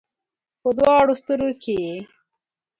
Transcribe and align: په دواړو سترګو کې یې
په 0.61 0.69
دواړو 0.77 1.13
سترګو 1.21 1.55
کې 1.63 1.73
یې 1.85 1.97